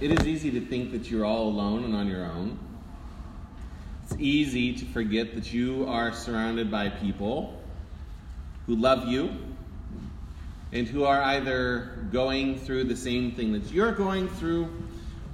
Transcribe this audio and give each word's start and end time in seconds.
It 0.00 0.12
is 0.12 0.28
easy 0.28 0.52
to 0.52 0.60
think 0.60 0.92
that 0.92 1.10
you're 1.10 1.24
all 1.24 1.48
alone 1.48 1.82
and 1.82 1.92
on 1.96 2.06
your 2.06 2.24
own. 2.24 2.56
It's 4.04 4.14
easy 4.20 4.74
to 4.74 4.84
forget 4.86 5.34
that 5.34 5.52
you 5.52 5.86
are 5.88 6.12
surrounded 6.12 6.70
by 6.70 6.88
people 6.88 7.60
who 8.66 8.76
love 8.76 9.08
you 9.08 9.36
and 10.70 10.86
who 10.86 11.02
are 11.02 11.20
either 11.22 12.06
going 12.12 12.60
through 12.60 12.84
the 12.84 12.96
same 12.96 13.32
thing 13.32 13.52
that 13.54 13.72
you're 13.72 13.90
going 13.90 14.28
through 14.28 14.68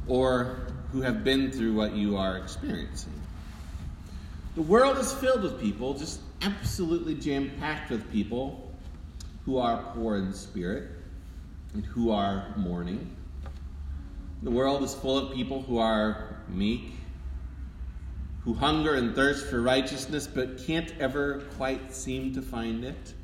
or 0.06 0.60
who 0.92 1.02
have 1.02 1.24
been 1.24 1.52
through 1.52 1.74
what 1.74 1.92
you 1.92 2.16
are 2.16 2.38
experiencing. 2.38 3.12
The 4.54 4.62
world 4.62 4.96
is 4.96 5.12
filled 5.12 5.42
with 5.42 5.60
people, 5.60 5.92
just 5.92 6.20
absolutely 6.40 7.16
jam 7.16 7.50
packed 7.60 7.90
with 7.90 8.10
people 8.10 8.72
who 9.44 9.58
are 9.58 9.82
poor 9.92 10.16
in 10.16 10.32
spirit 10.32 10.88
and 11.74 11.84
who 11.84 12.10
are 12.10 12.54
mourning 12.56 13.14
the 14.42 14.50
world 14.50 14.82
is 14.82 14.94
full 14.94 15.18
of 15.18 15.34
people 15.34 15.62
who 15.62 15.78
are 15.78 16.36
meek, 16.48 16.92
who 18.44 18.54
hunger 18.54 18.94
and 18.94 19.14
thirst 19.14 19.46
for 19.46 19.60
righteousness 19.60 20.26
but 20.26 20.64
can't 20.64 20.92
ever 21.00 21.44
quite 21.56 21.92
seem 21.92 22.32
to 22.34 22.42
find 22.42 22.84
it. 22.84 23.14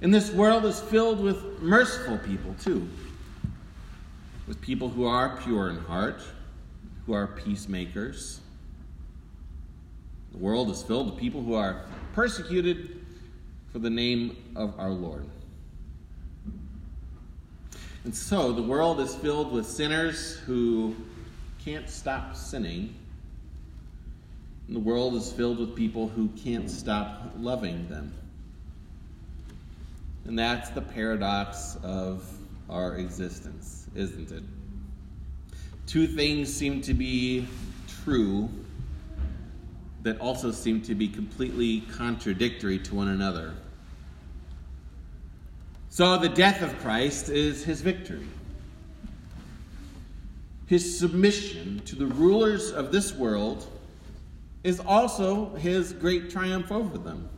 And 0.00 0.14
this 0.14 0.30
world 0.30 0.64
is 0.64 0.80
filled 0.80 1.20
with 1.20 1.60
merciful 1.60 2.18
people, 2.18 2.54
too. 2.62 2.88
With 4.46 4.60
people 4.60 4.88
who 4.88 5.04
are 5.04 5.36
pure 5.38 5.70
in 5.70 5.76
heart, 5.76 6.22
who 7.04 7.12
are 7.14 7.26
peacemakers. 7.26 8.40
The 10.32 10.38
world 10.38 10.70
is 10.70 10.82
filled 10.82 11.10
with 11.10 11.18
people 11.18 11.42
who 11.42 11.54
are 11.54 11.84
persecuted 12.12 13.00
for 13.72 13.80
the 13.80 13.90
name 13.90 14.36
of 14.54 14.78
our 14.78 14.90
Lord. 14.90 15.26
And 18.08 18.16
so 18.16 18.52
the 18.52 18.62
world 18.62 19.00
is 19.00 19.14
filled 19.14 19.52
with 19.52 19.66
sinners 19.66 20.34
who 20.46 20.96
can't 21.62 21.90
stop 21.90 22.34
sinning. 22.34 22.94
And 24.66 24.74
the 24.74 24.80
world 24.80 25.14
is 25.14 25.30
filled 25.30 25.58
with 25.58 25.76
people 25.76 26.08
who 26.08 26.28
can't 26.28 26.70
stop 26.70 27.34
loving 27.36 27.86
them. 27.90 28.14
And 30.24 30.38
that's 30.38 30.70
the 30.70 30.80
paradox 30.80 31.76
of 31.82 32.24
our 32.70 32.96
existence, 32.96 33.86
isn't 33.94 34.32
it? 34.32 34.42
Two 35.86 36.06
things 36.06 36.50
seem 36.50 36.80
to 36.80 36.94
be 36.94 37.46
true 38.04 38.48
that 40.02 40.18
also 40.18 40.50
seem 40.50 40.80
to 40.80 40.94
be 40.94 41.08
completely 41.08 41.82
contradictory 41.82 42.78
to 42.78 42.94
one 42.94 43.08
another. 43.08 43.52
So 45.98 46.16
the 46.16 46.28
death 46.28 46.62
of 46.62 46.78
Christ 46.78 47.28
is 47.28 47.64
his 47.64 47.80
victory. 47.80 48.28
His 50.66 50.96
submission 50.96 51.82
to 51.86 51.96
the 51.96 52.06
rulers 52.06 52.70
of 52.70 52.92
this 52.92 53.12
world 53.12 53.66
is 54.62 54.78
also 54.78 55.56
his 55.56 55.92
great 55.92 56.30
triumph 56.30 56.70
over 56.70 56.98
them. 56.98 57.28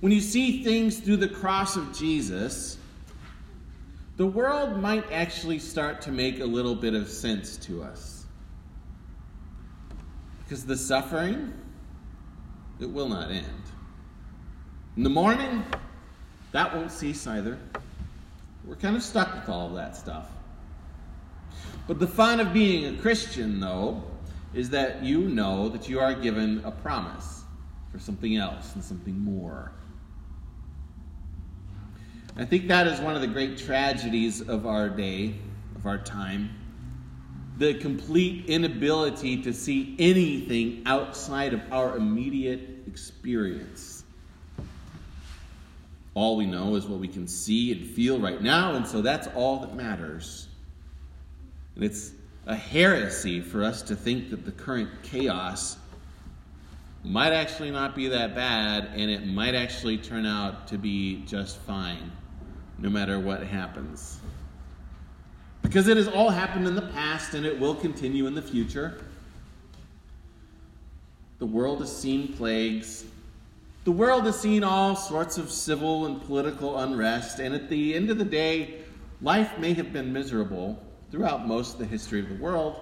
When 0.00 0.10
you 0.10 0.20
see 0.20 0.64
things 0.64 0.98
through 0.98 1.18
the 1.18 1.28
cross 1.28 1.76
of 1.76 1.96
Jesus, 1.96 2.76
the 4.16 4.26
world 4.26 4.82
might 4.82 5.08
actually 5.12 5.60
start 5.60 6.02
to 6.02 6.10
make 6.10 6.40
a 6.40 6.44
little 6.44 6.74
bit 6.74 6.94
of 6.94 7.08
sense 7.08 7.56
to 7.58 7.84
us. 7.84 8.26
Because 10.42 10.66
the 10.66 10.76
suffering, 10.76 11.54
it 12.80 12.90
will 12.90 13.08
not 13.08 13.30
end. 13.30 13.62
In 14.96 15.04
the 15.04 15.10
morning, 15.10 15.62
that 16.52 16.74
won't 16.74 16.90
cease 16.90 17.26
either. 17.26 17.58
We're 18.64 18.76
kind 18.76 18.96
of 18.96 19.02
stuck 19.02 19.34
with 19.34 19.48
all 19.48 19.68
of 19.68 19.74
that 19.74 19.96
stuff. 19.96 20.28
But 21.86 21.98
the 21.98 22.06
fun 22.06 22.40
of 22.40 22.52
being 22.52 22.94
a 22.94 23.00
Christian, 23.00 23.60
though, 23.60 24.02
is 24.54 24.70
that 24.70 25.02
you 25.02 25.28
know 25.28 25.68
that 25.68 25.88
you 25.88 26.00
are 26.00 26.14
given 26.14 26.62
a 26.64 26.70
promise 26.70 27.44
for 27.92 27.98
something 27.98 28.36
else 28.36 28.74
and 28.74 28.82
something 28.82 29.18
more. 29.18 29.72
I 32.36 32.44
think 32.44 32.68
that 32.68 32.86
is 32.86 33.00
one 33.00 33.14
of 33.14 33.20
the 33.22 33.28
great 33.28 33.56
tragedies 33.56 34.46
of 34.46 34.66
our 34.66 34.88
day, 34.88 35.36
of 35.74 35.86
our 35.86 35.98
time. 35.98 36.50
The 37.58 37.74
complete 37.74 38.46
inability 38.46 39.42
to 39.42 39.52
see 39.54 39.96
anything 39.98 40.82
outside 40.84 41.54
of 41.54 41.62
our 41.72 41.96
immediate 41.96 42.60
experience. 42.86 43.95
All 46.16 46.34
we 46.34 46.46
know 46.46 46.76
is 46.76 46.86
what 46.86 46.98
we 46.98 47.08
can 47.08 47.28
see 47.28 47.72
and 47.72 47.86
feel 47.86 48.18
right 48.18 48.40
now, 48.40 48.74
and 48.74 48.86
so 48.86 49.02
that's 49.02 49.28
all 49.34 49.58
that 49.58 49.74
matters. 49.74 50.48
And 51.74 51.84
it's 51.84 52.12
a 52.46 52.56
heresy 52.56 53.42
for 53.42 53.62
us 53.62 53.82
to 53.82 53.94
think 53.94 54.30
that 54.30 54.46
the 54.46 54.52
current 54.52 54.88
chaos 55.02 55.76
might 57.04 57.34
actually 57.34 57.70
not 57.70 57.94
be 57.94 58.08
that 58.08 58.34
bad, 58.34 58.88
and 58.94 59.10
it 59.10 59.26
might 59.26 59.54
actually 59.54 59.98
turn 59.98 60.24
out 60.24 60.66
to 60.68 60.78
be 60.78 61.22
just 61.26 61.58
fine, 61.58 62.10
no 62.78 62.88
matter 62.88 63.20
what 63.20 63.42
happens. 63.42 64.18
Because 65.60 65.86
it 65.86 65.98
has 65.98 66.08
all 66.08 66.30
happened 66.30 66.66
in 66.66 66.74
the 66.74 66.80
past, 66.80 67.34
and 67.34 67.44
it 67.44 67.60
will 67.60 67.74
continue 67.74 68.26
in 68.26 68.34
the 68.34 68.40
future. 68.40 69.04
The 71.40 71.46
world 71.46 71.80
has 71.80 71.94
seen 71.94 72.32
plagues, 72.32 73.04
the 73.86 73.92
world 73.92 74.24
has 74.26 74.36
seen 74.40 74.64
all 74.64 74.96
sorts 74.96 75.38
of 75.38 75.48
civil 75.48 76.06
and 76.06 76.20
political 76.20 76.78
unrest, 76.78 77.38
and 77.38 77.54
at 77.54 77.68
the 77.68 77.94
end 77.94 78.10
of 78.10 78.18
the 78.18 78.24
day, 78.24 78.80
life 79.22 79.56
may 79.60 79.72
have 79.74 79.92
been 79.92 80.12
miserable 80.12 80.82
throughout 81.12 81.46
most 81.46 81.74
of 81.74 81.78
the 81.78 81.86
history 81.86 82.18
of 82.18 82.28
the 82.28 82.34
world, 82.34 82.80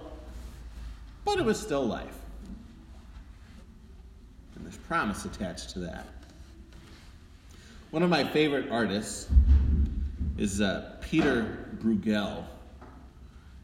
but 1.23 1.37
it 1.37 1.45
was 1.45 1.59
still 1.59 1.85
life. 1.85 2.17
And 4.55 4.65
there's 4.65 4.77
promise 4.77 5.25
attached 5.25 5.69
to 5.73 5.79
that. 5.81 6.07
One 7.91 8.01
of 8.01 8.09
my 8.09 8.23
favorite 8.23 8.71
artists 8.71 9.29
is 10.39 10.59
uh, 10.59 10.97
Peter 11.01 11.69
Bruegel. 11.83 12.45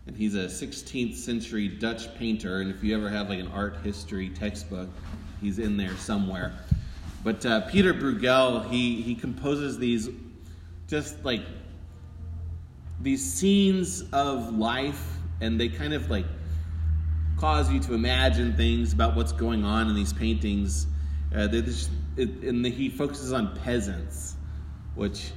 And 0.06 0.16
he's 0.16 0.36
a 0.36 0.46
16th 0.46 1.16
century 1.16 1.68
Dutch 1.68 2.14
painter. 2.20 2.62
And 2.62 2.70
if 2.70 2.84
you 2.84 2.96
ever 2.96 3.10
have 3.10 3.30
like 3.30 3.40
an 3.40 3.48
art 3.48 3.78
history 3.84 4.30
textbook, 4.30 4.90
he's 5.42 5.58
in 5.58 5.76
there 5.76 5.96
somewhere. 5.96 6.54
But 7.24 7.46
uh, 7.46 7.62
Peter 7.62 7.94
Bruegel, 7.94 8.70
he, 8.70 9.02
he 9.02 9.16
composes 9.16 9.78
these 9.78 10.10
just 10.88 11.24
like 11.24 11.44
these 13.00 13.34
scenes 13.34 14.04
of 14.12 14.58
life, 14.58 15.18
and 15.40 15.60
they 15.60 15.70
kind 15.70 15.94
of 15.94 16.10
like 16.10 16.26
cause 17.38 17.72
you 17.72 17.80
to 17.80 17.94
imagine 17.94 18.56
things 18.56 18.94
about 18.94 19.16
what's 19.16 19.32
going 19.32 19.64
on 19.64 19.88
in 19.90 19.96
these 19.96 20.14
paintings. 20.14 20.88
Uh, 21.36 21.48
just, 21.48 21.90
it, 22.18 22.30
and 22.44 22.64
the, 22.64 22.70
he 22.70 22.90
focuses 22.90 23.32
on 23.32 23.56
peasants, 23.64 24.36
which, 24.96 25.32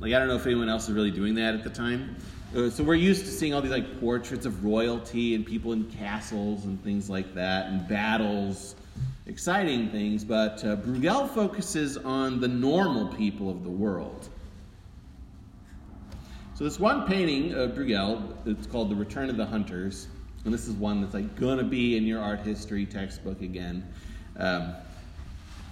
like, 0.00 0.12
I 0.12 0.18
don't 0.18 0.28
know 0.28 0.36
if 0.36 0.46
anyone 0.46 0.68
else 0.68 0.88
is 0.88 0.94
really 0.94 1.10
doing 1.10 1.34
that 1.34 1.54
at 1.54 1.62
the 1.62 1.70
time. 1.70 2.16
Uh, 2.56 2.70
so 2.70 2.82
we're 2.82 2.94
used 2.94 3.24
to 3.26 3.30
seeing 3.30 3.52
all 3.52 3.60
these 3.60 3.70
like 3.70 4.00
portraits 4.00 4.46
of 4.46 4.64
royalty 4.64 5.34
and 5.34 5.44
people 5.44 5.72
in 5.72 5.84
castles 5.84 6.64
and 6.64 6.82
things 6.82 7.10
like 7.10 7.34
that, 7.34 7.66
and 7.66 7.86
battles 7.88 8.76
exciting 9.26 9.88
things, 9.88 10.24
but 10.24 10.62
uh, 10.64 10.76
Bruegel 10.76 11.28
focuses 11.28 11.96
on 11.96 12.40
the 12.40 12.48
normal 12.48 13.08
people 13.08 13.50
of 13.50 13.64
the 13.64 13.70
world. 13.70 14.28
So 16.54 16.64
this 16.64 16.78
one 16.78 17.06
painting 17.06 17.54
of 17.54 17.72
Bruegel, 17.72 18.36
it's 18.46 18.66
called 18.66 18.90
The 18.90 18.94
Return 18.94 19.30
of 19.30 19.36
the 19.36 19.46
Hunters, 19.46 20.08
and 20.44 20.52
this 20.52 20.68
is 20.68 20.74
one 20.74 21.00
that's 21.00 21.14
like 21.14 21.36
gonna 21.36 21.64
be 21.64 21.96
in 21.96 22.04
your 22.04 22.20
art 22.20 22.40
history 22.40 22.84
textbook 22.84 23.40
again. 23.40 23.86
Um, 24.36 24.74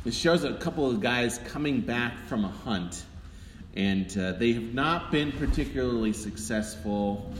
it 0.04 0.14
shows 0.14 0.44
a 0.44 0.54
couple 0.54 0.88
of 0.90 1.00
guys 1.00 1.38
coming 1.46 1.80
back 1.80 2.18
from 2.26 2.44
a 2.44 2.48
hunt, 2.48 3.04
and 3.76 4.16
uh, 4.18 4.32
they 4.32 4.52
have 4.54 4.74
not 4.74 5.12
been 5.12 5.30
particularly 5.30 6.12
successful. 6.12 7.32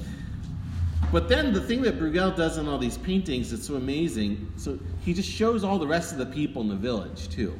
But 1.13 1.29
then 1.29 1.53
the 1.53 1.61
thing 1.61 1.83
that 1.83 1.99
Bruegel 1.99 2.35
does 2.35 2.57
in 2.57 2.67
all 2.67 2.79
these 2.79 2.97
paintings 2.97 3.51
that's 3.51 3.67
so 3.67 3.75
amazing, 3.75 4.51
so 4.57 4.79
he 5.05 5.13
just 5.13 5.29
shows 5.29 5.63
all 5.63 5.79
the 5.79 5.87
rest 5.87 6.11
of 6.11 6.19
the 6.19 6.25
people 6.25 6.63
in 6.63 6.69
the 6.69 6.75
village 6.75 7.29
too. 7.29 7.55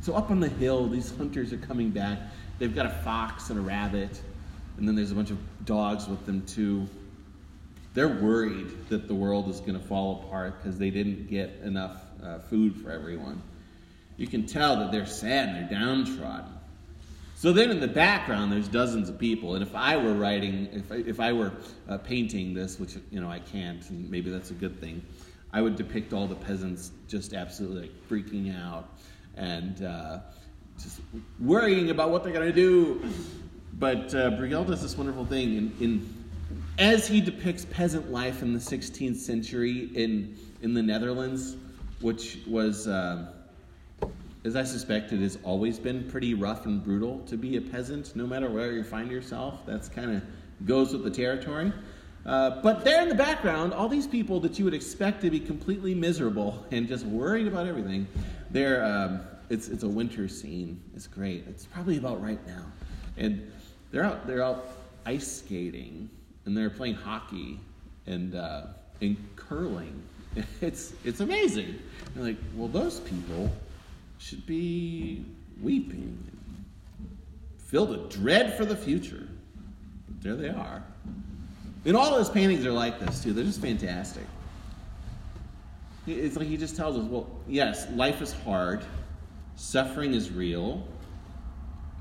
So 0.00 0.14
up 0.14 0.32
on 0.32 0.40
the 0.40 0.48
hill, 0.48 0.88
these 0.88 1.16
hunters 1.16 1.52
are 1.52 1.58
coming 1.58 1.90
back. 1.90 2.18
They've 2.58 2.74
got 2.74 2.86
a 2.86 2.90
fox 3.04 3.50
and 3.50 3.60
a 3.60 3.62
rabbit, 3.62 4.20
and 4.76 4.88
then 4.88 4.96
there's 4.96 5.12
a 5.12 5.14
bunch 5.14 5.30
of 5.30 5.38
dogs 5.64 6.08
with 6.08 6.26
them 6.26 6.44
too. 6.46 6.88
They're 7.94 8.08
worried 8.08 8.88
that 8.88 9.06
the 9.06 9.14
world 9.14 9.48
is 9.48 9.60
going 9.60 9.78
to 9.78 9.86
fall 9.86 10.24
apart 10.24 10.60
because 10.60 10.76
they 10.76 10.90
didn't 10.90 11.30
get 11.30 11.60
enough 11.62 12.02
uh, 12.24 12.40
food 12.40 12.76
for 12.76 12.90
everyone. 12.90 13.40
You 14.16 14.26
can 14.26 14.46
tell 14.46 14.76
that 14.76 14.90
they're 14.90 15.06
sad 15.06 15.50
and 15.50 15.70
they're 15.70 15.78
downtrodden. 15.78 16.52
So 17.40 17.54
then 17.54 17.70
in 17.70 17.80
the 17.80 17.88
background, 17.88 18.52
there's 18.52 18.68
dozens 18.68 19.08
of 19.08 19.18
people. 19.18 19.54
And 19.54 19.62
if 19.62 19.74
I 19.74 19.96
were 19.96 20.12
writing, 20.12 20.68
if 20.74 20.92
I, 20.92 20.96
if 20.96 21.20
I 21.20 21.32
were 21.32 21.52
uh, 21.88 21.96
painting 21.96 22.52
this, 22.52 22.78
which, 22.78 22.96
you 23.10 23.18
know, 23.18 23.30
I 23.30 23.38
can't, 23.38 23.88
and 23.88 24.10
maybe 24.10 24.30
that's 24.30 24.50
a 24.50 24.54
good 24.54 24.78
thing, 24.78 25.02
I 25.50 25.62
would 25.62 25.74
depict 25.74 26.12
all 26.12 26.26
the 26.26 26.34
peasants 26.34 26.90
just 27.08 27.32
absolutely 27.32 27.80
like 27.80 28.08
freaking 28.10 28.54
out 28.62 28.90
and 29.38 29.82
uh, 29.82 30.18
just 30.78 31.00
worrying 31.38 31.88
about 31.88 32.10
what 32.10 32.24
they're 32.24 32.32
going 32.34 32.46
to 32.46 32.52
do. 32.52 33.08
But 33.72 34.14
uh, 34.14 34.28
does 34.28 34.82
this 34.82 34.98
wonderful 34.98 35.24
thing 35.24 35.56
in, 35.56 35.72
in 35.80 36.14
as 36.78 37.08
he 37.08 37.22
depicts 37.22 37.64
peasant 37.64 38.12
life 38.12 38.42
in 38.42 38.52
the 38.52 38.58
16th 38.58 39.16
century 39.16 39.88
in, 39.94 40.36
in 40.60 40.74
the 40.74 40.82
Netherlands, 40.82 41.56
which 42.02 42.40
was, 42.46 42.86
uh, 42.86 43.32
as 44.44 44.56
I 44.56 44.64
suspect, 44.64 45.12
it 45.12 45.20
has 45.20 45.38
always 45.42 45.78
been 45.78 46.08
pretty 46.10 46.34
rough 46.34 46.64
and 46.64 46.82
brutal 46.82 47.18
to 47.26 47.36
be 47.36 47.56
a 47.56 47.60
peasant, 47.60 48.16
no 48.16 48.26
matter 48.26 48.48
where 48.48 48.72
you 48.72 48.82
find 48.82 49.10
yourself. 49.10 49.66
That's 49.66 49.88
kind 49.88 50.16
of 50.16 50.22
goes 50.66 50.92
with 50.92 51.04
the 51.04 51.10
territory. 51.10 51.72
Uh, 52.24 52.60
but 52.62 52.84
there 52.84 53.02
in 53.02 53.08
the 53.08 53.14
background, 53.14 53.72
all 53.72 53.88
these 53.88 54.06
people 54.06 54.40
that 54.40 54.58
you 54.58 54.64
would 54.64 54.74
expect 54.74 55.20
to 55.22 55.30
be 55.30 55.40
completely 55.40 55.94
miserable 55.94 56.64
and 56.70 56.88
just 56.88 57.04
worried 57.06 57.46
about 57.46 57.66
everything, 57.66 58.06
they're, 58.50 58.84
um, 58.84 59.20
it's, 59.50 59.68
it's 59.68 59.82
a 59.82 59.88
winter 59.88 60.28
scene. 60.28 60.80
It's 60.94 61.06
great. 61.06 61.44
It's 61.48 61.66
probably 61.66 61.98
about 61.98 62.22
right 62.22 62.44
now. 62.46 62.64
And 63.16 63.50
they're 63.90 64.04
out, 64.04 64.26
they're 64.26 64.42
out 64.42 64.66
ice 65.04 65.26
skating 65.26 66.08
and 66.44 66.56
they're 66.56 66.70
playing 66.70 66.94
hockey 66.94 67.58
and, 68.06 68.34
uh, 68.34 68.62
and 69.00 69.16
curling. 69.36 70.02
It's, 70.60 70.92
it's 71.04 71.18
amazing. 71.18 71.76
You're 72.14 72.24
like, 72.24 72.36
well, 72.54 72.68
those 72.68 73.00
people 73.00 73.50
should 74.20 74.44
be 74.46 75.24
weeping, 75.60 76.16
filled 77.58 77.90
with 77.90 78.10
dread 78.10 78.56
for 78.56 78.64
the 78.64 78.76
future. 78.76 79.26
But 80.06 80.22
there 80.22 80.36
they 80.36 80.50
are. 80.50 80.84
And 81.86 81.96
all 81.96 82.18
his 82.18 82.28
paintings 82.28 82.66
are 82.66 82.72
like 82.72 83.00
this, 83.00 83.22
too. 83.22 83.32
They're 83.32 83.44
just 83.44 83.62
fantastic. 83.62 84.24
It's 86.06 86.36
like 86.36 86.46
he 86.46 86.56
just 86.56 86.76
tells 86.76 86.96
us, 86.96 87.04
well, 87.04 87.26
yes, 87.48 87.88
life 87.92 88.20
is 88.20 88.32
hard, 88.32 88.84
suffering 89.56 90.12
is 90.12 90.30
real, 90.30 90.86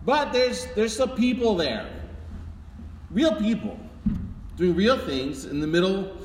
but 0.05 0.31
there's, 0.33 0.65
there's 0.75 0.95
some 0.95 1.11
people 1.11 1.55
there. 1.55 1.89
Real 3.11 3.35
people 3.35 3.79
doing 4.55 4.75
real 4.75 4.97
things 4.97 5.45
in 5.45 5.59
the 5.59 5.67
middle 5.67 6.17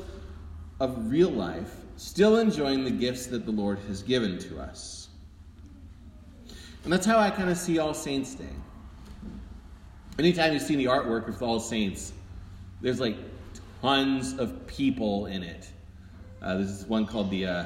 of 0.81 1.11
real 1.11 1.31
life, 1.31 1.73
still 1.96 2.38
enjoying 2.38 2.85
the 2.85 2.91
gifts 2.91 3.26
that 3.26 3.44
the 3.44 3.52
Lord 3.52 3.79
has 3.87 4.02
given 4.02 4.38
to 4.38 4.61
us. 4.61 5.04
And 6.84 6.92
that's 6.92 7.06
how 7.06 7.19
I 7.19 7.31
kind 7.31 7.48
of 7.48 7.56
see 7.56 7.78
All 7.78 7.94
Saints 7.94 8.34
Day. 8.34 8.44
Anytime 10.19 10.52
you 10.52 10.58
see 10.58 10.76
the 10.76 10.84
artwork 10.84 11.28
of 11.28 11.42
All 11.42 11.58
Saints, 11.58 12.12
there's 12.82 13.00
like 13.00 13.16
tons 13.81 14.38
of 14.38 14.66
people 14.66 15.26
in 15.26 15.42
it. 15.42 15.66
Uh, 16.42 16.58
this 16.58 16.69
is 16.69 16.84
one 16.86 17.06
called 17.06 17.31
the 17.31 17.46
uh, 17.46 17.64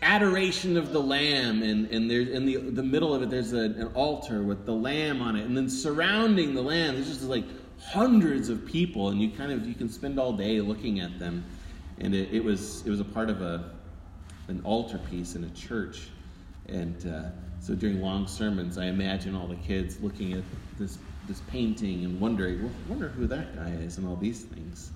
Adoration 0.00 0.78
of 0.78 0.92
the 0.92 0.98
Lamb, 0.98 1.62
and, 1.62 1.86
and 1.90 2.10
there's 2.10 2.28
in 2.28 2.46
the, 2.46 2.56
the 2.56 2.82
middle 2.82 3.14
of 3.14 3.22
it, 3.22 3.28
there's 3.28 3.52
a, 3.52 3.64
an 3.64 3.90
altar 3.94 4.42
with 4.42 4.64
the 4.64 4.72
lamb 4.72 5.20
on 5.20 5.36
it, 5.36 5.44
and 5.44 5.54
then 5.54 5.68
surrounding 5.68 6.54
the 6.54 6.62
lamb, 6.62 6.94
there's 6.94 7.08
just 7.08 7.22
like 7.22 7.44
hundreds 7.82 8.48
of 8.48 8.64
people, 8.64 9.10
and 9.10 9.20
you 9.20 9.30
kind 9.30 9.52
of 9.52 9.66
you 9.66 9.74
can 9.74 9.90
spend 9.90 10.18
all 10.18 10.32
day 10.32 10.60
looking 10.62 11.00
at 11.00 11.18
them. 11.18 11.44
And 11.98 12.14
it, 12.14 12.30
it 12.32 12.44
was 12.44 12.86
it 12.86 12.90
was 12.90 13.00
a 13.00 13.04
part 13.04 13.28
of 13.28 13.42
a 13.42 13.70
an 14.48 14.60
altar 14.64 14.98
piece 15.10 15.34
in 15.34 15.44
a 15.44 15.50
church, 15.50 16.08
and 16.68 17.06
uh, 17.06 17.30
so 17.66 17.74
during 17.74 18.00
long 18.00 18.28
sermons, 18.28 18.78
I 18.78 18.84
imagine 18.84 19.34
all 19.34 19.48
the 19.48 19.56
kids 19.56 20.00
looking 20.00 20.34
at 20.34 20.44
this 20.78 20.98
this 21.26 21.40
painting 21.48 22.04
and 22.04 22.20
wondering, 22.20 22.62
well, 22.62 22.70
I 22.70 22.90
wonder 22.90 23.08
who 23.08 23.26
that 23.26 23.56
guy 23.56 23.70
is, 23.70 23.98
and 23.98 24.06
all 24.06 24.14
these 24.14 24.42
things. 24.42 24.92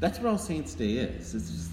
That's 0.00 0.18
what 0.18 0.26
All 0.26 0.38
Saints 0.38 0.74
Day 0.74 0.94
is. 0.94 1.36
It's 1.36 1.52
just 1.52 1.70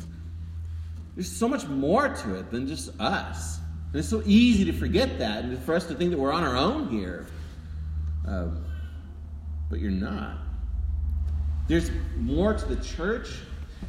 there's 1.16 1.32
so 1.32 1.50
much 1.50 1.68
more 1.68 2.08
to 2.08 2.36
it 2.36 2.52
than 2.52 2.68
just 2.68 2.92
us. 3.02 3.58
And 3.92 3.96
it's 4.00 4.08
so 4.08 4.22
easy 4.28 4.64
to 4.66 4.74
forget 4.74 5.18
that 5.18 5.44
and 5.44 5.58
for 5.64 5.74
us 5.74 5.88
to 5.88 5.96
think 5.96 6.12
that 6.12 6.20
we're 6.20 6.34
on 6.34 6.44
our 6.44 6.56
own 6.56 6.90
here. 6.90 7.26
Um, 8.28 8.64
but 9.72 9.80
you're 9.80 9.90
not. 9.90 10.38
There's 11.68 11.90
more 12.16 12.54
to 12.54 12.66
the 12.66 12.84
church, 12.84 13.30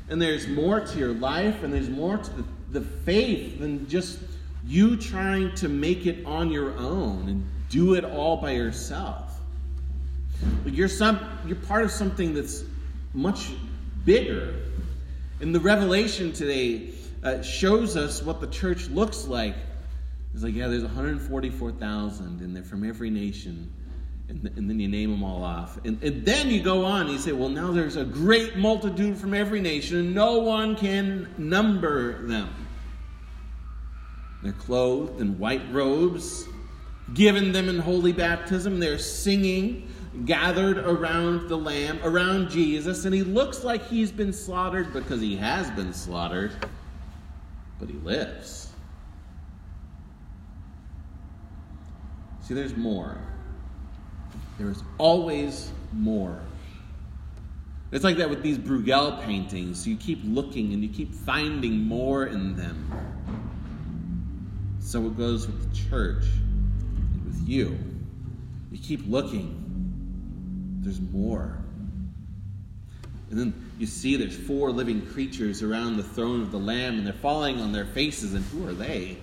and 0.08 0.20
there's 0.20 0.48
more 0.48 0.80
to 0.80 0.98
your 0.98 1.12
life, 1.12 1.62
and 1.62 1.70
there's 1.70 1.90
more 1.90 2.16
to 2.16 2.30
the, 2.30 2.44
the 2.70 2.80
faith 2.80 3.58
than 3.58 3.86
just 3.86 4.18
you 4.66 4.96
trying 4.96 5.54
to 5.56 5.68
make 5.68 6.06
it 6.06 6.24
on 6.26 6.50
your 6.50 6.76
own 6.76 7.28
and 7.28 7.46
do 7.68 7.94
it 7.94 8.04
all 8.04 8.36
by 8.36 8.52
yourself. 8.52 9.40
You're 10.64 10.88
some 10.88 11.20
you're 11.46 11.56
part 11.56 11.84
of 11.84 11.90
something 11.90 12.34
that's 12.34 12.64
much 13.14 13.50
bigger. 14.04 14.54
And 15.40 15.54
the 15.54 15.60
revelation 15.60 16.32
today 16.32 16.90
uh, 17.22 17.42
shows 17.42 17.96
us 17.96 18.22
what 18.22 18.40
the 18.40 18.46
church 18.48 18.88
looks 18.88 19.26
like. 19.26 19.54
It's 20.34 20.42
like, 20.42 20.54
yeah, 20.54 20.68
there's 20.68 20.82
144,000, 20.82 22.40
and 22.40 22.54
they're 22.54 22.62
from 22.62 22.88
every 22.88 23.10
nation. 23.10 23.72
And, 24.28 24.42
th- 24.42 24.54
and, 24.56 24.70
then 24.70 24.78
you 24.78 24.86
name 24.86 25.10
them 25.10 25.24
all 25.24 25.42
off. 25.42 25.84
And, 25.84 26.00
and 26.04 26.24
then 26.24 26.50
you 26.50 26.62
go 26.62 26.84
on 26.84 27.02
and 27.02 27.10
you 27.10 27.18
say, 27.18 27.32
well, 27.32 27.48
now 27.48 27.72
there's 27.72 27.96
a 27.96 28.04
great 28.04 28.56
multitude 28.56 29.18
from 29.18 29.34
every 29.34 29.60
nation, 29.60 29.98
and 29.98 30.14
no 30.14 30.38
one 30.38 30.76
can 30.76 31.28
number 31.36 32.24
them. 32.26 32.59
They're 34.42 34.52
clothed 34.52 35.20
in 35.20 35.38
white 35.38 35.62
robes, 35.70 36.46
given 37.14 37.52
them 37.52 37.68
in 37.68 37.78
holy 37.78 38.12
baptism. 38.12 38.80
They're 38.80 38.98
singing, 38.98 39.88
gathered 40.24 40.78
around 40.78 41.48
the 41.48 41.56
Lamb, 41.56 42.00
around 42.02 42.50
Jesus, 42.50 43.04
and 43.04 43.14
he 43.14 43.22
looks 43.22 43.64
like 43.64 43.86
he's 43.86 44.10
been 44.10 44.32
slaughtered 44.32 44.92
because 44.92 45.20
he 45.20 45.36
has 45.36 45.70
been 45.72 45.92
slaughtered, 45.92 46.52
but 47.78 47.88
he 47.88 47.96
lives. 47.98 48.72
See, 52.42 52.54
there's 52.54 52.76
more. 52.76 53.18
There 54.58 54.70
is 54.70 54.82
always 54.98 55.70
more. 55.92 56.38
It's 57.92 58.04
like 58.04 58.16
that 58.18 58.30
with 58.30 58.42
these 58.42 58.58
Bruegel 58.58 59.22
paintings. 59.22 59.86
You 59.86 59.96
keep 59.96 60.20
looking 60.24 60.72
and 60.72 60.82
you 60.82 60.88
keep 60.88 61.12
finding 61.12 61.78
more 61.78 62.26
in 62.26 62.56
them. 62.56 62.90
So 64.90 65.06
it 65.06 65.16
goes 65.16 65.46
with 65.46 65.70
the 65.70 65.88
church 65.88 66.24
and 66.24 67.24
with 67.24 67.48
you. 67.48 67.78
You 68.72 68.78
keep 68.78 69.06
looking, 69.06 70.80
there's 70.82 71.00
more. 71.00 71.58
And 73.30 73.38
then 73.38 73.70
you 73.78 73.86
see 73.86 74.16
there's 74.16 74.36
four 74.36 74.72
living 74.72 75.06
creatures 75.06 75.62
around 75.62 75.96
the 75.96 76.02
throne 76.02 76.42
of 76.42 76.50
the 76.50 76.58
Lamb, 76.58 76.98
and 76.98 77.06
they're 77.06 77.12
falling 77.12 77.60
on 77.60 77.70
their 77.70 77.84
faces, 77.84 78.34
and 78.34 78.44
who 78.46 78.66
are 78.66 78.72
they? 78.72 79.16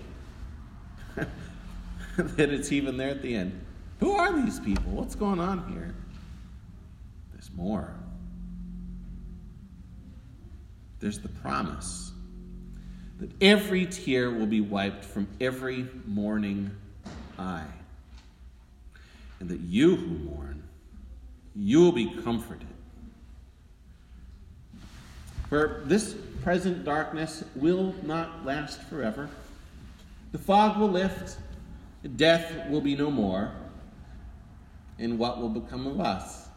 then 1.17 2.49
it's 2.49 2.71
even 2.71 2.95
there 2.95 3.09
at 3.09 3.21
the 3.21 3.35
end. 3.35 3.59
Who 3.99 4.13
are 4.13 4.41
these 4.41 4.61
people? 4.61 4.93
What's 4.93 5.15
going 5.15 5.41
on 5.41 5.69
here? 5.73 5.93
There's 7.33 7.51
more. 7.57 7.93
There's 11.01 11.19
the 11.19 11.27
promise 11.27 12.13
that 13.19 13.29
every 13.41 13.85
tear 13.85 14.29
will 14.29 14.45
be 14.45 14.61
wiped 14.61 15.03
from 15.03 15.27
every 15.41 15.87
mourning 16.05 16.71
eye, 17.37 17.65
and 19.39 19.49
that 19.49 19.59
you 19.61 19.95
who 19.95 20.07
mourn, 20.07 20.63
you 21.55 21.81
will 21.81 21.91
be 21.91 22.13
comforted. 22.23 22.67
For 25.49 25.81
this 25.85 26.15
present 26.43 26.83
darkness 26.83 27.43
will 27.55 27.95
not 28.03 28.45
last 28.45 28.81
forever. 28.83 29.29
The 30.31 30.37
fog 30.37 30.77
will 30.77 30.89
lift, 30.89 31.37
death 32.15 32.69
will 32.69 32.81
be 32.81 32.95
no 32.95 33.09
more 33.09 33.51
and 34.99 35.19
what 35.19 35.39
will 35.39 35.49
become 35.49 35.87
of 35.87 35.99
us? 35.99 36.47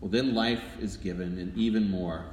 Well, 0.00 0.10
then 0.10 0.34
life 0.34 0.62
is 0.80 0.96
given, 0.96 1.38
and 1.38 1.56
even 1.56 1.90
more. 1.90 2.24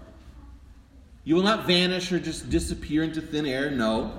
You 1.24 1.36
will 1.36 1.44
not 1.44 1.68
vanish 1.68 2.12
or 2.12 2.20
just 2.20 2.50
disappear 2.50 3.04
into 3.04 3.22
thin 3.22 3.46
air, 3.46 3.70
no. 3.70 4.12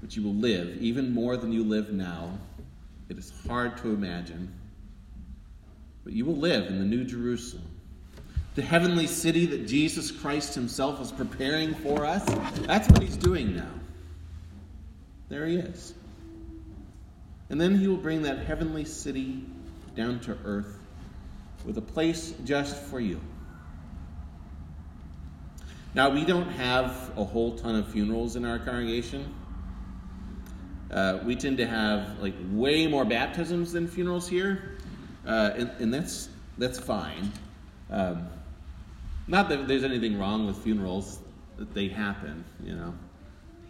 But 0.00 0.16
you 0.16 0.22
will 0.22 0.34
live 0.34 0.82
even 0.82 1.12
more 1.12 1.36
than 1.36 1.52
you 1.52 1.64
live 1.64 1.92
now. 1.92 2.38
It 3.08 3.18
is 3.18 3.32
hard 3.46 3.76
to 3.78 3.90
imagine. 3.90 4.52
But 6.04 6.12
you 6.12 6.24
will 6.24 6.36
live 6.36 6.66
in 6.66 6.78
the 6.78 6.84
New 6.84 7.04
Jerusalem, 7.04 7.64
the 8.54 8.62
heavenly 8.62 9.06
city 9.06 9.46
that 9.46 9.66
Jesus 9.66 10.10
Christ 10.10 10.54
Himself 10.54 11.00
is 11.00 11.12
preparing 11.12 11.74
for 11.74 12.04
us. 12.04 12.24
That's 12.66 12.88
what 12.88 13.02
He's 13.02 13.16
doing 13.16 13.54
now. 13.54 13.70
There 15.28 15.46
He 15.46 15.56
is. 15.56 15.94
And 17.52 17.60
then 17.60 17.78
he 17.78 17.86
will 17.86 17.98
bring 17.98 18.22
that 18.22 18.38
heavenly 18.38 18.86
city 18.86 19.44
down 19.94 20.20
to 20.20 20.36
earth 20.42 20.78
with 21.66 21.76
a 21.76 21.82
place 21.82 22.32
just 22.44 22.74
for 22.74 22.98
you. 22.98 23.20
Now, 25.94 26.08
we 26.08 26.24
don't 26.24 26.48
have 26.52 27.12
a 27.18 27.24
whole 27.24 27.56
ton 27.56 27.76
of 27.76 27.86
funerals 27.88 28.36
in 28.36 28.46
our 28.46 28.58
congregation. 28.58 29.34
Uh, 30.90 31.18
we 31.24 31.36
tend 31.36 31.58
to 31.58 31.66
have 31.66 32.18
like 32.20 32.34
way 32.50 32.86
more 32.86 33.04
baptisms 33.04 33.72
than 33.72 33.86
funerals 33.86 34.28
here, 34.28 34.78
uh, 35.26 35.50
and, 35.56 35.70
and, 35.78 35.94
that's 35.94 36.28
that's 36.58 36.78
fine. 36.78 37.32
Um, 37.90 38.28
not 39.26 39.48
that 39.48 39.68
there's 39.68 39.84
anything 39.84 40.18
wrong 40.18 40.46
with 40.46 40.58
funerals; 40.58 41.18
that 41.56 41.72
they 41.72 41.88
happen. 41.88 42.44
You 42.62 42.74
know, 42.74 42.94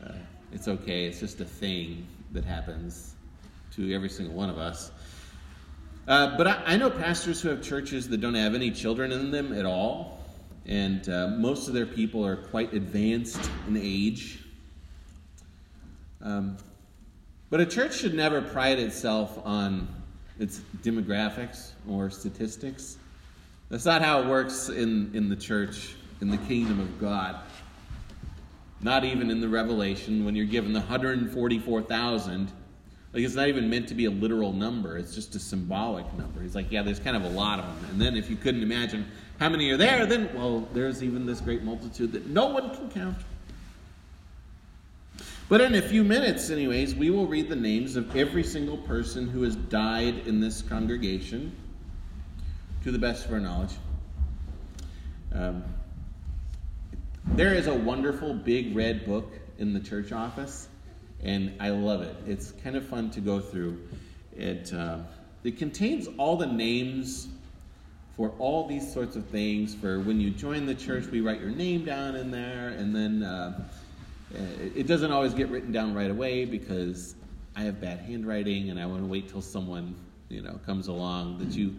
uh, 0.04 0.12
it's 0.52 0.66
okay. 0.66 1.06
It's 1.06 1.20
just 1.20 1.40
a 1.40 1.44
thing 1.44 2.06
that 2.32 2.44
happens 2.44 3.14
to 3.74 3.94
every 3.94 4.08
single 4.08 4.34
one 4.34 4.50
of 4.50 4.58
us. 4.58 4.90
Uh, 6.08 6.36
but 6.36 6.48
I, 6.48 6.62
I, 6.66 6.76
know 6.76 6.90
pastors 6.90 7.40
who 7.40 7.48
have 7.48 7.62
churches 7.62 8.08
that 8.08 8.20
don't 8.20 8.34
have 8.34 8.56
any 8.56 8.72
children 8.72 9.12
in 9.12 9.30
them 9.30 9.52
at 9.52 9.64
all, 9.64 10.21
and 10.66 11.08
uh, 11.08 11.28
most 11.28 11.68
of 11.68 11.74
their 11.74 11.86
people 11.86 12.24
are 12.24 12.36
quite 12.36 12.72
advanced 12.72 13.50
in 13.66 13.76
age. 13.76 14.38
Um, 16.22 16.56
but 17.50 17.60
a 17.60 17.66
church 17.66 17.98
should 17.98 18.14
never 18.14 18.40
pride 18.40 18.78
itself 18.78 19.38
on 19.44 19.88
its 20.38 20.60
demographics 20.82 21.72
or 21.88 22.10
statistics. 22.10 22.96
That's 23.68 23.84
not 23.84 24.02
how 24.02 24.20
it 24.20 24.26
works 24.26 24.68
in, 24.68 25.10
in 25.14 25.28
the 25.28 25.36
church, 25.36 25.94
in 26.20 26.30
the 26.30 26.38
kingdom 26.38 26.80
of 26.80 27.00
God. 27.00 27.36
Not 28.80 29.04
even 29.04 29.30
in 29.30 29.40
the 29.40 29.48
Revelation, 29.48 30.24
when 30.24 30.34
you're 30.34 30.46
given 30.46 30.72
the 30.72 30.80
144,000 30.80 32.52
like 33.12 33.24
it's 33.24 33.34
not 33.34 33.48
even 33.48 33.68
meant 33.68 33.88
to 33.88 33.94
be 33.94 34.06
a 34.06 34.10
literal 34.10 34.52
number, 34.52 34.96
it's 34.96 35.14
just 35.14 35.34
a 35.34 35.38
symbolic 35.38 36.06
number. 36.14 36.40
He's 36.40 36.54
like, 36.54 36.72
yeah, 36.72 36.82
there's 36.82 36.98
kind 36.98 37.16
of 37.16 37.24
a 37.24 37.28
lot 37.28 37.58
of 37.58 37.66
them. 37.66 37.90
And 37.90 38.00
then 38.00 38.16
if 38.16 38.30
you 38.30 38.36
couldn't 38.36 38.62
imagine 38.62 39.06
how 39.38 39.48
many 39.48 39.70
are 39.70 39.76
there, 39.76 40.06
then, 40.06 40.30
well, 40.34 40.68
there's 40.72 41.02
even 41.02 41.26
this 41.26 41.40
great 41.40 41.62
multitude 41.62 42.12
that 42.12 42.26
no 42.26 42.46
one 42.46 42.74
can 42.74 42.90
count. 42.90 43.18
But 45.48 45.60
in 45.60 45.74
a 45.74 45.82
few 45.82 46.04
minutes, 46.04 46.48
anyways, 46.50 46.94
we 46.94 47.10
will 47.10 47.26
read 47.26 47.48
the 47.48 47.56
names 47.56 47.96
of 47.96 48.16
every 48.16 48.44
single 48.44 48.78
person 48.78 49.28
who 49.28 49.42
has 49.42 49.56
died 49.56 50.26
in 50.26 50.40
this 50.40 50.62
congregation 50.62 51.54
to 52.84 52.92
the 52.92 52.98
best 52.98 53.26
of 53.26 53.32
our 53.32 53.40
knowledge. 53.40 53.72
Um, 55.34 55.64
there 57.26 57.54
is 57.54 57.66
a 57.66 57.74
wonderful 57.74 58.34
big 58.34 58.74
red 58.74 59.04
book 59.04 59.32
in 59.58 59.74
the 59.74 59.80
church 59.80 60.12
office 60.12 60.68
and 61.22 61.54
I 61.60 61.70
love 61.70 62.02
it. 62.02 62.16
It's 62.26 62.52
kind 62.64 62.76
of 62.76 62.84
fun 62.86 63.10
to 63.10 63.20
go 63.20 63.40
through. 63.40 63.78
It 64.36 64.72
uh, 64.72 64.98
it 65.44 65.58
contains 65.58 66.08
all 66.18 66.36
the 66.36 66.46
names 66.46 67.28
for 68.16 68.32
all 68.38 68.66
these 68.66 68.92
sorts 68.92 69.16
of 69.16 69.26
things. 69.26 69.74
For 69.74 70.00
when 70.00 70.20
you 70.20 70.30
join 70.30 70.66
the 70.66 70.74
church, 70.74 71.06
we 71.06 71.20
write 71.20 71.40
your 71.40 71.50
name 71.50 71.84
down 71.84 72.16
in 72.16 72.30
there, 72.30 72.68
and 72.68 72.94
then 72.94 73.22
uh, 73.22 73.64
it 74.74 74.86
doesn't 74.86 75.12
always 75.12 75.34
get 75.34 75.48
written 75.48 75.72
down 75.72 75.94
right 75.94 76.10
away 76.10 76.44
because 76.44 77.14
I 77.56 77.62
have 77.62 77.80
bad 77.80 78.00
handwriting, 78.00 78.70
and 78.70 78.80
I 78.80 78.86
want 78.86 79.02
to 79.02 79.06
wait 79.06 79.28
till 79.28 79.42
someone 79.42 79.94
you 80.28 80.42
know 80.42 80.58
comes 80.66 80.88
along 80.88 81.38
that 81.38 81.56
you. 81.56 81.74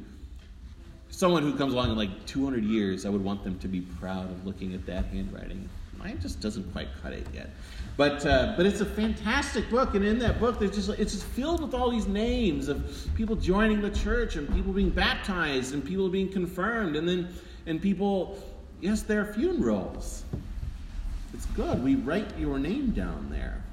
Someone 1.13 1.43
who 1.43 1.55
comes 1.55 1.73
along 1.73 1.91
in 1.91 1.95
like 1.95 2.25
200 2.25 2.63
years, 2.63 3.05
I 3.05 3.09
would 3.09 3.23
want 3.23 3.43
them 3.43 3.59
to 3.59 3.67
be 3.67 3.81
proud 3.81 4.31
of 4.31 4.47
looking 4.47 4.73
at 4.73 4.83
that 4.87 5.05
handwriting. 5.05 5.69
Mine 5.99 6.17
just 6.19 6.41
doesn't 6.41 6.71
quite 6.71 6.87
cut 7.03 7.13
it 7.13 7.27
yet. 7.31 7.51
But, 7.97 8.25
uh, 8.25 8.55
but 8.57 8.65
it's 8.65 8.81
a 8.81 8.85
fantastic 8.85 9.69
book, 9.69 9.93
and 9.93 10.03
in 10.03 10.17
that 10.17 10.39
book, 10.39 10.57
there's 10.57 10.73
just 10.73 10.89
it's 10.99 11.13
just 11.13 11.25
filled 11.25 11.61
with 11.61 11.75
all 11.75 11.91
these 11.91 12.07
names 12.07 12.67
of 12.67 13.07
people 13.13 13.35
joining 13.35 13.79
the 13.79 13.91
church, 13.91 14.37
and 14.37 14.51
people 14.55 14.73
being 14.73 14.89
baptized, 14.89 15.75
and 15.75 15.85
people 15.85 16.09
being 16.09 16.31
confirmed, 16.31 16.95
and 16.95 17.07
then 17.07 17.29
and 17.67 17.79
people, 17.79 18.43
yes, 18.81 19.03
their 19.03 19.23
funerals. 19.23 20.23
It's 21.35 21.45
good. 21.45 21.83
We 21.83 21.93
write 21.93 22.35
your 22.39 22.57
name 22.57 22.89
down 22.89 23.29
there. 23.29 23.63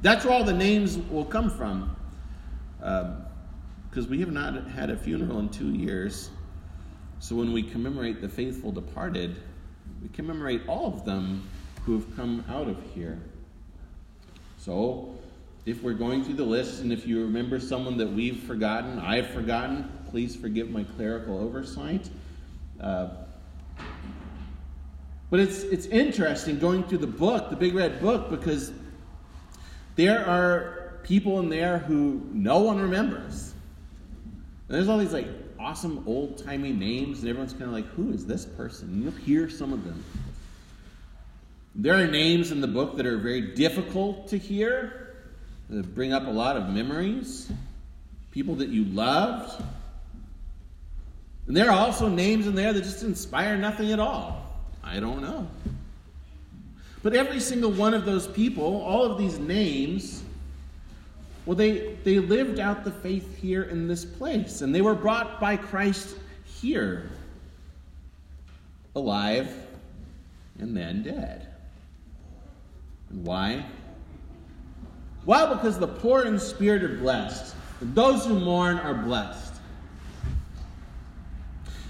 That's 0.00 0.24
where 0.24 0.32
all 0.32 0.44
the 0.44 0.54
names 0.54 0.96
will 1.10 1.26
come 1.26 1.50
from, 1.50 1.94
because 2.78 4.06
um, 4.06 4.10
we 4.10 4.20
have 4.20 4.32
not 4.32 4.66
had 4.68 4.88
a 4.88 4.96
funeral 4.96 5.38
in 5.38 5.50
two 5.50 5.74
years. 5.74 6.30
So 7.22 7.36
when 7.36 7.52
we 7.52 7.62
commemorate 7.62 8.20
the 8.20 8.28
faithful 8.28 8.72
departed, 8.72 9.36
we 10.02 10.08
commemorate 10.08 10.62
all 10.66 10.88
of 10.88 11.04
them 11.04 11.48
who 11.86 11.92
have 11.92 12.16
come 12.16 12.44
out 12.48 12.66
of 12.66 12.76
here. 12.96 13.16
So, 14.58 15.14
if 15.64 15.84
we're 15.84 15.94
going 15.94 16.24
through 16.24 16.34
the 16.34 16.44
list, 16.44 16.82
and 16.82 16.92
if 16.92 17.06
you 17.06 17.22
remember 17.22 17.60
someone 17.60 17.96
that 17.98 18.08
we've 18.08 18.42
forgotten, 18.42 18.98
I've 18.98 19.30
forgotten, 19.30 19.88
please 20.10 20.34
forgive 20.34 20.70
my 20.70 20.82
clerical 20.82 21.38
oversight. 21.38 22.10
Uh, 22.80 23.10
but 25.30 25.38
it's, 25.38 25.62
it's 25.62 25.86
interesting 25.86 26.58
going 26.58 26.82
through 26.82 26.98
the 26.98 27.06
book, 27.06 27.50
the 27.50 27.56
Big 27.56 27.72
Red 27.72 28.00
Book, 28.00 28.30
because 28.30 28.72
there 29.94 30.28
are 30.28 30.98
people 31.04 31.38
in 31.38 31.48
there 31.48 31.78
who 31.78 32.20
no 32.32 32.58
one 32.58 32.80
remembers. 32.80 33.54
And 34.68 34.76
there's 34.76 34.88
all 34.88 34.98
these 34.98 35.12
like 35.12 35.28
awesome 35.62 36.02
old 36.06 36.38
timey 36.44 36.72
names, 36.72 37.20
and 37.20 37.28
everyone's 37.28 37.52
kind 37.52 37.64
of 37.64 37.72
like, 37.72 37.86
who 37.86 38.12
is 38.12 38.26
this 38.26 38.44
person? 38.44 39.02
You'll 39.02 39.12
hear 39.12 39.48
some 39.48 39.72
of 39.72 39.84
them. 39.84 40.02
There 41.74 41.94
are 41.94 42.06
names 42.06 42.50
in 42.50 42.60
the 42.60 42.66
book 42.66 42.96
that 42.96 43.06
are 43.06 43.16
very 43.16 43.54
difficult 43.54 44.28
to 44.28 44.38
hear, 44.38 45.14
that 45.70 45.94
bring 45.94 46.12
up 46.12 46.26
a 46.26 46.30
lot 46.30 46.56
of 46.56 46.68
memories, 46.68 47.50
people 48.30 48.54
that 48.56 48.68
you 48.68 48.84
loved. 48.86 49.62
And 51.46 51.56
there 51.56 51.70
are 51.70 51.78
also 51.78 52.08
names 52.08 52.46
in 52.46 52.54
there 52.54 52.72
that 52.72 52.82
just 52.82 53.02
inspire 53.02 53.56
nothing 53.56 53.92
at 53.92 53.98
all. 53.98 54.42
I 54.84 55.00
don't 55.00 55.22
know. 55.22 55.48
But 57.02 57.14
every 57.14 57.40
single 57.40 57.70
one 57.70 57.94
of 57.94 58.04
those 58.04 58.26
people, 58.26 58.82
all 58.82 59.04
of 59.04 59.18
these 59.18 59.38
names, 59.38 60.21
well, 61.44 61.56
they, 61.56 61.96
they 62.04 62.18
lived 62.18 62.60
out 62.60 62.84
the 62.84 62.90
faith 62.90 63.36
here 63.38 63.64
in 63.64 63.88
this 63.88 64.04
place, 64.04 64.60
and 64.60 64.74
they 64.74 64.82
were 64.82 64.94
brought 64.94 65.40
by 65.40 65.56
Christ 65.56 66.16
here, 66.44 67.10
alive 68.94 69.52
and 70.58 70.76
then 70.76 71.02
dead. 71.02 71.48
And 73.10 73.26
Why? 73.26 73.64
Why? 75.24 75.52
Because 75.52 75.78
the 75.78 75.88
poor 75.88 76.22
in 76.24 76.38
spirit 76.38 76.82
are 76.82 76.96
blessed. 76.96 77.54
And 77.80 77.94
those 77.94 78.26
who 78.26 78.38
mourn 78.38 78.78
are 78.78 78.94
blessed. 78.94 79.54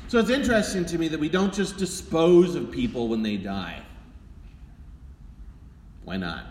So 0.09 0.19
it's 0.19 0.31
interesting 0.31 0.85
to 0.87 0.99
me 0.99 1.09
that 1.09 1.19
we 1.19 1.29
don't 1.29 1.55
just 1.55 1.79
dispose 1.79 2.55
of 2.55 2.71
people 2.71 3.09
when 3.09 3.23
they 3.23 3.37
die. 3.37 3.83
Why 6.05 6.17
not? 6.17 6.45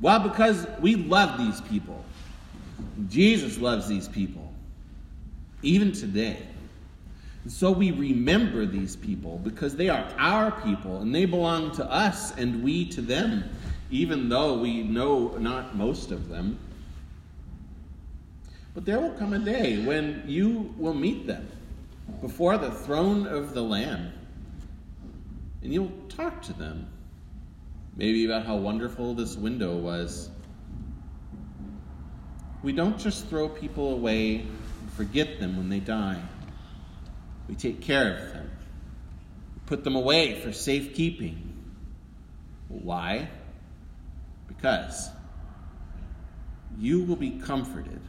Well, 0.00 0.20
because 0.20 0.66
we 0.80 0.94
love 0.94 1.38
these 1.38 1.60
people. 1.62 2.04
Jesus 3.08 3.58
loves 3.58 3.88
these 3.88 4.08
people, 4.08 4.52
even 5.62 5.92
today. 5.92 6.38
And 7.44 7.52
so 7.52 7.70
we 7.70 7.90
remember 7.92 8.66
these 8.66 8.96
people 8.96 9.38
because 9.38 9.74
they 9.74 9.88
are 9.88 10.06
our 10.18 10.50
people 10.62 11.00
and 11.00 11.14
they 11.14 11.24
belong 11.24 11.72
to 11.72 11.90
us 11.90 12.36
and 12.36 12.62
we 12.62 12.84
to 12.90 13.00
them, 13.00 13.44
even 13.90 14.28
though 14.28 14.58
we 14.58 14.82
know 14.82 15.36
not 15.38 15.76
most 15.76 16.10
of 16.10 16.28
them. 16.28 16.58
But 18.74 18.84
there 18.84 19.00
will 19.00 19.12
come 19.12 19.32
a 19.32 19.38
day 19.38 19.84
when 19.84 20.22
you 20.26 20.74
will 20.76 20.94
meet 20.94 21.26
them 21.26 21.48
before 22.20 22.58
the 22.58 22.70
throne 22.70 23.26
of 23.26 23.54
the 23.54 23.62
Lamb. 23.62 24.12
And 25.62 25.72
you'll 25.72 25.92
talk 26.08 26.42
to 26.42 26.52
them. 26.52 26.86
Maybe 27.98 28.24
about 28.24 28.46
how 28.46 28.56
wonderful 28.56 29.14
this 29.14 29.36
window 29.36 29.76
was. 29.76 30.30
We 32.62 32.72
don't 32.72 32.96
just 32.96 33.26
throw 33.26 33.48
people 33.48 33.92
away 33.92 34.36
and 34.36 34.92
forget 34.92 35.40
them 35.40 35.56
when 35.56 35.68
they 35.68 35.80
die. 35.80 36.22
We 37.48 37.56
take 37.56 37.80
care 37.80 38.16
of 38.16 38.32
them, 38.32 38.50
we 39.54 39.60
put 39.66 39.82
them 39.82 39.96
away 39.96 40.40
for 40.40 40.52
safekeeping. 40.52 41.54
Why? 42.68 43.28
Because 44.46 45.10
you 46.78 47.02
will 47.02 47.16
be 47.16 47.30
comforted 47.30 48.00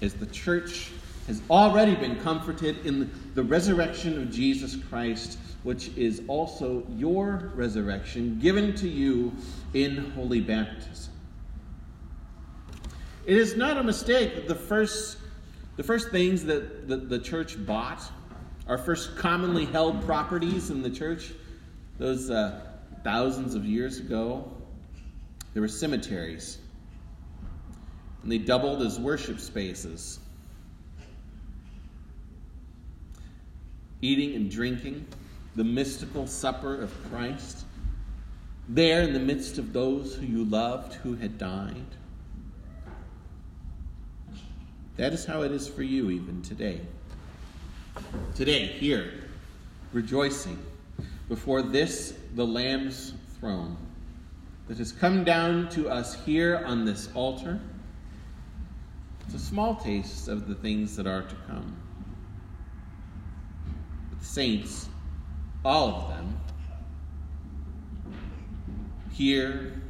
as 0.00 0.14
the 0.14 0.26
church 0.26 0.90
has 1.28 1.40
already 1.48 1.94
been 1.94 2.16
comforted 2.20 2.84
in 2.84 3.10
the, 3.34 3.42
resurrection 3.42 4.20
of 4.20 4.30
Jesus 4.30 4.74
Christ, 4.74 5.38
which 5.62 5.88
is 5.96 6.22
also 6.26 6.84
your 6.96 7.52
resurrection 7.54 8.38
given 8.40 8.74
to 8.76 8.88
you 8.88 9.32
in 9.74 10.10
holy 10.12 10.40
baptism. 10.40 11.12
It 13.26 13.36
is 13.36 13.56
not 13.56 13.76
a 13.76 13.82
mistake 13.84 14.34
that 14.34 14.48
the 14.48 14.54
first, 14.54 15.18
the 15.76 15.82
first 15.82 16.10
things 16.10 16.44
that 16.44 16.88
the, 16.88 16.96
the 16.96 17.18
church 17.18 17.64
bought 17.64 18.02
our 18.68 18.78
first 18.78 19.16
commonly 19.16 19.64
held 19.64 20.04
properties 20.04 20.70
in 20.70 20.82
the 20.82 20.90
church, 20.90 21.32
those 21.98 22.30
uh, 22.30 22.60
thousands 23.02 23.54
of 23.54 23.64
years 23.64 23.98
ago, 23.98 24.50
there 25.54 25.62
were 25.62 25.68
cemeteries. 25.68 26.58
And 28.22 28.30
they 28.30 28.38
doubled 28.38 28.82
as 28.82 29.00
worship 29.00 29.40
spaces. 29.40 30.20
Eating 34.00 34.34
and 34.34 34.50
drinking, 34.50 35.06
the 35.56 35.64
mystical 35.64 36.26
supper 36.26 36.80
of 36.80 36.92
Christ, 37.10 37.64
there 38.68 39.02
in 39.02 39.12
the 39.12 39.20
midst 39.20 39.58
of 39.58 39.72
those 39.72 40.14
who 40.14 40.26
you 40.26 40.44
loved 40.44 40.94
who 40.94 41.14
had 41.16 41.38
died. 41.38 41.74
That 44.96 45.12
is 45.12 45.24
how 45.24 45.42
it 45.42 45.52
is 45.52 45.68
for 45.68 45.82
you 45.82 46.10
even 46.10 46.42
today 46.42 46.80
today, 48.34 48.66
here, 48.66 49.12
rejoicing 49.92 50.58
before 51.28 51.62
this, 51.62 52.14
the 52.34 52.46
Lamb's 52.46 53.14
throne, 53.38 53.76
that 54.68 54.78
has 54.78 54.92
come 54.92 55.24
down 55.24 55.68
to 55.70 55.88
us 55.88 56.14
here 56.24 56.62
on 56.66 56.84
this 56.84 57.08
altar. 57.14 57.60
It's 59.26 59.34
a 59.34 59.38
small 59.38 59.74
taste 59.74 60.28
of 60.28 60.48
the 60.48 60.54
things 60.54 60.96
that 60.96 61.06
are 61.06 61.22
to 61.22 61.34
come. 61.46 61.76
Saints, 64.28 64.90
all 65.64 65.88
of 65.88 66.08
them, 66.10 66.38
here 69.10 69.80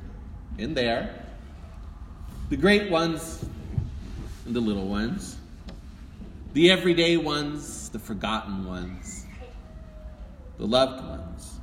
and 0.61 0.77
there, 0.77 1.25
the 2.49 2.57
great 2.57 2.89
ones 2.89 3.45
and 4.47 4.55
the 4.55 4.61
little 4.61 4.87
ones, 4.87 5.39
the 6.53 6.71
everyday 6.71 7.17
ones, 7.17 7.89
the 7.89 7.99
forgotten 7.99 8.65
ones, 8.65 9.27
the 10.57 10.67
loved 10.67 11.05
ones, 11.05 11.59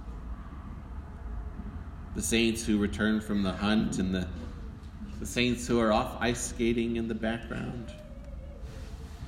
the 2.14 2.22
saints 2.22 2.66
who 2.66 2.78
return 2.78 3.22
from 3.22 3.42
the 3.42 3.54
hunt 3.54 4.00
and 4.00 4.14
the, 4.14 4.28
the 5.22 5.26
saints 5.26 5.66
who 5.66 5.80
are 5.80 5.94
off 5.94 6.18
ice 6.20 6.48
skating 6.48 6.98
in 6.98 7.08
the 7.08 7.16
background, 7.16 7.94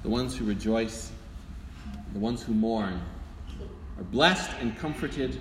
the 0.03 0.09
ones 0.09 0.35
who 0.35 0.43
rejoice, 0.43 1.11
the 2.11 2.19
ones 2.19 2.43
who 2.43 2.53
mourn, 2.53 2.99
are 3.97 4.03
blessed 4.03 4.51
and 4.59 4.77
comforted, 4.77 5.39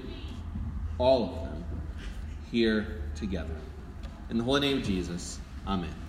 all 0.98 1.24
of 1.24 1.34
them, 1.50 1.64
here 2.50 3.02
together. 3.14 3.54
In 4.30 4.38
the 4.38 4.44
holy 4.44 4.60
name 4.60 4.78
of 4.78 4.84
Jesus, 4.84 5.38
Amen. 5.66 6.05